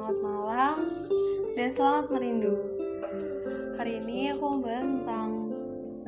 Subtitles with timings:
[0.00, 0.76] Selamat malam
[1.60, 2.56] dan selamat merindu.
[3.76, 5.28] Hari ini aku membahas tentang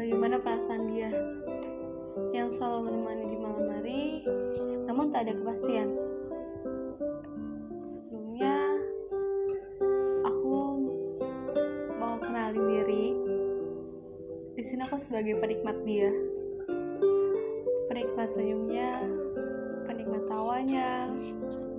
[0.01, 1.13] bagaimana perasaan dia
[2.33, 4.25] yang selalu menemani di malam hari,
[4.89, 5.93] namun tak ada kepastian.
[7.85, 8.81] Sebelumnya,
[10.25, 10.57] aku
[12.01, 13.07] mau kenalin diri.
[14.57, 16.09] Di sini aku sebagai penikmat dia,
[17.93, 19.05] penikmat senyumnya,
[19.85, 21.13] penikmat tawanya,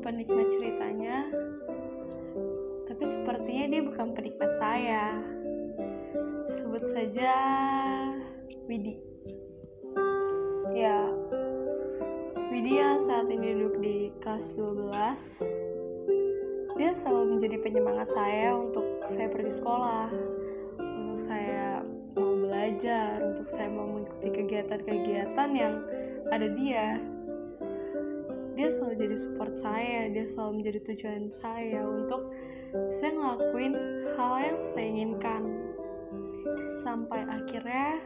[0.06, 1.26] penikmat ceritanya,
[2.94, 5.18] tapi sepertinya dia bukan penikmat saya.
[6.46, 7.34] Sebut saja
[8.70, 9.02] Widi.
[10.78, 11.10] Ya,
[12.54, 14.94] Widi yang saat ini duduk di kelas 12.
[16.78, 20.14] Dia selalu menjadi penyemangat saya untuk saya pergi sekolah,
[20.78, 21.82] untuk saya
[22.14, 25.82] mau belajar, untuk saya mau mengikuti kegiatan-kegiatan yang
[26.30, 27.02] ada dia
[28.54, 32.30] dia selalu jadi support saya dia selalu menjadi tujuan saya untuk
[32.74, 33.74] saya ngelakuin
[34.18, 35.44] hal yang saya inginkan.
[36.82, 38.02] Sampai akhirnya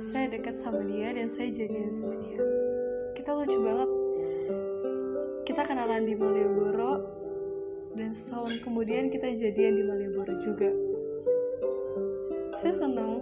[0.00, 2.40] saya dekat sama dia dan saya jadian sama dia.
[3.12, 3.90] Kita lucu banget.
[5.44, 7.04] Kita kenalan di Malioboro
[7.92, 10.70] dan setahun kemudian kita jadian di Malioboro juga.
[12.64, 13.20] Saya senang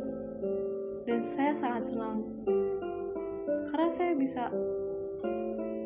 [1.10, 2.22] dan saya sangat senang.
[3.74, 4.46] Karena saya bisa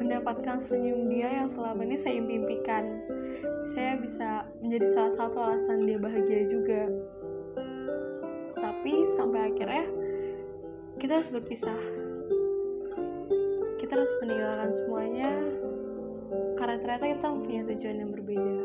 [0.01, 3.01] mendapatkan senyum dia yang selama ini saya impikan.
[4.01, 6.89] Bisa menjadi salah satu alasan dia bahagia juga.
[8.57, 9.85] Tapi sampai akhirnya
[10.99, 11.81] kita harus berpisah.
[13.79, 15.31] Kita harus meninggalkan semuanya
[16.57, 18.57] karena ternyata kita mempunyai tujuan yang berbeda.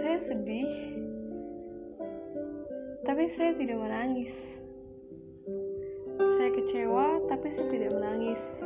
[0.00, 0.70] Saya sedih,
[3.04, 4.60] tapi saya tidak menangis
[6.50, 8.64] saya kecewa, tapi saya tidak menangis.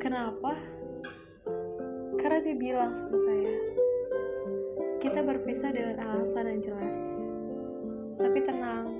[0.00, 0.56] Kenapa?
[2.24, 3.52] Karena dia bilang sama saya,
[5.04, 6.96] kita berpisah dengan alasan yang jelas.
[8.16, 8.96] Tapi tenang,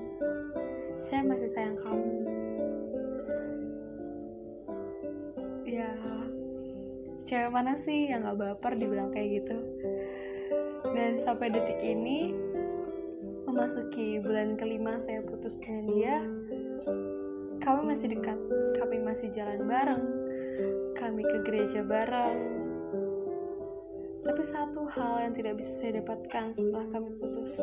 [1.01, 2.13] saya masih sayang kamu.
[5.65, 5.89] Ya,
[7.25, 9.57] cewek mana sih yang gak baper dibilang kayak gitu?
[10.93, 12.29] Dan sampai detik ini,
[13.49, 16.15] memasuki bulan kelima saya putus dengan dia,
[17.57, 18.37] kami masih dekat,
[18.77, 20.05] kami masih jalan bareng,
[20.93, 22.64] kami ke gereja bareng.
[24.25, 27.61] Tapi satu hal yang tidak bisa saya dapatkan setelah kami putus,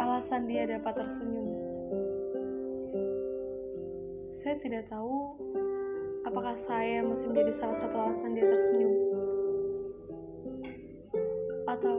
[0.00, 1.52] alasan dia dapat tersenyum.
[4.32, 5.36] Saya tidak tahu
[6.24, 8.94] apakah saya masih menjadi salah satu alasan dia tersenyum.
[11.68, 11.96] Atau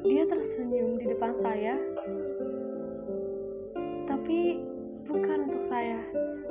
[0.00, 1.76] dia tersenyum di depan saya,
[4.08, 4.56] tapi
[5.04, 6.00] bukan untuk saya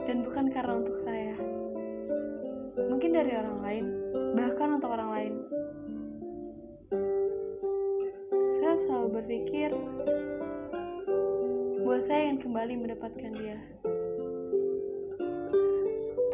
[0.06, 1.49] dan bukan karena untuk saya.
[3.10, 3.86] Mungkin dari orang lain,
[4.38, 5.34] bahkan untuk orang lain.
[8.62, 9.74] Saya selalu berpikir
[11.82, 13.58] bahwa saya ingin kembali mendapatkan dia.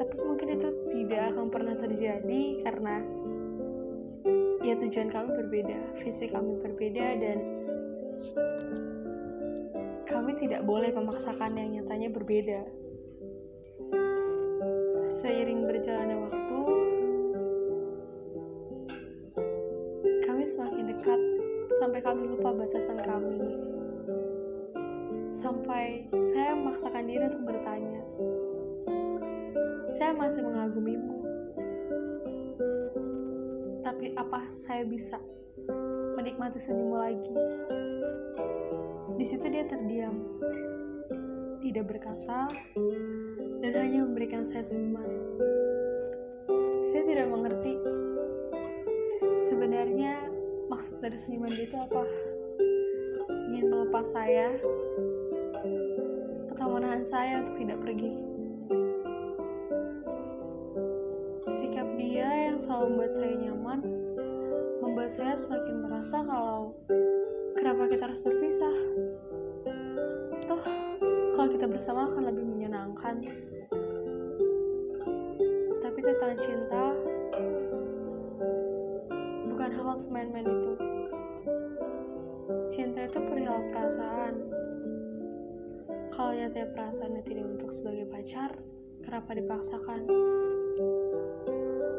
[0.04, 0.68] Tapi mungkin itu
[1.00, 2.96] tidak akan pernah terjadi karena
[4.60, 7.38] ya tujuan kami berbeda, visi kami berbeda dan
[10.12, 12.68] kami tidak boleh memaksakan yang nyatanya berbeda.
[15.24, 16.45] Seiring berjalannya waktu,
[21.06, 21.22] dekat
[21.78, 23.38] sampai kami lupa batasan kami.
[25.38, 28.02] Sampai saya memaksakan diri untuk bertanya.
[29.94, 31.14] Saya masih mengagumimu.
[33.86, 35.22] Tapi apa saya bisa
[36.18, 37.34] menikmati senyummu lagi?
[39.22, 40.42] Di situ dia terdiam,
[41.62, 42.50] tidak berkata,
[43.62, 45.06] dan hanya memberikan saya senyuman.
[46.82, 47.78] Saya tidak mengerti
[49.46, 50.35] sebenarnya
[50.70, 52.04] maksud dari senyuman dia itu apa.
[53.52, 54.58] Ingin melepas saya
[56.56, 58.12] atau menahan saya untuk tidak pergi.
[61.62, 63.80] Sikap dia yang selalu membuat saya nyaman,
[64.82, 66.74] membuat saya semakin merasa kalau
[67.54, 68.76] kenapa kita harus berpisah?
[70.50, 70.64] Toh,
[71.38, 73.22] kalau kita bersama akan lebih menyenangkan.
[75.86, 76.95] Tapi tentang cinta,
[79.96, 80.74] hal semain-main itu.
[82.76, 84.36] Cinta itu perihal perasaan.
[86.12, 88.52] Kalau nyatanya perasaannya tidak untuk sebagai pacar,
[89.08, 90.04] kenapa dipaksakan?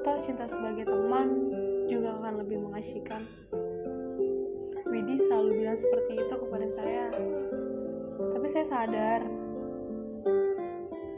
[0.05, 1.49] Toh cinta sebagai teman
[1.89, 3.25] juga akan lebih mengasyikan.
[4.85, 7.09] Widi selalu bilang seperti itu kepada saya.
[8.37, 9.25] Tapi saya sadar,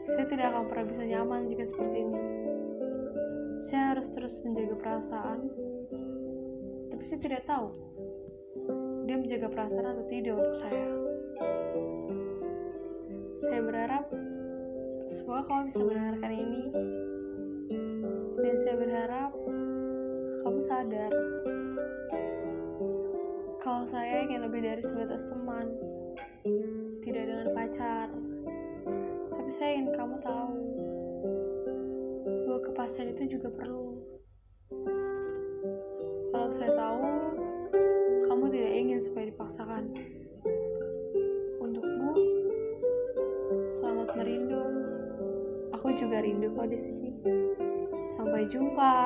[0.07, 2.19] saya tidak akan pernah bisa nyaman jika seperti ini.
[3.67, 5.51] Saya harus terus menjaga perasaan,
[6.99, 7.71] tapi saya tidak tahu
[9.07, 10.91] dia menjaga perasaan atau tidak untuk saya.
[13.39, 14.05] Saya berharap
[15.07, 16.65] semoga kamu bisa mendengarkan ini,
[18.43, 19.31] dan saya berharap
[20.43, 21.13] kamu sadar
[23.63, 25.71] kalau saya ingin lebih dari sebatas teman,
[27.07, 28.11] tidak dengan pacar.
[29.39, 30.51] Tapi saya ingin kamu tahu
[32.43, 34.08] bahwa kepastian itu juga perlu.
[36.49, 37.05] Saya tahu
[38.25, 39.93] kamu tidak ingin supaya dipaksakan.
[41.61, 42.13] Untukmu,
[43.77, 44.65] selamat merindu.
[45.77, 47.11] Aku juga rindu kok di sini.
[48.17, 48.97] Sampai jumpa.